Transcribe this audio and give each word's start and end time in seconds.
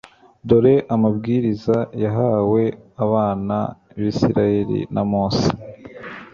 Dore 0.47 0.75
amabwiriza 0.95 1.77
yahawe 2.03 2.61
abana 3.05 3.57
b'Isiraeli 3.97 4.79
na 4.93 5.01
Mose 5.11 5.47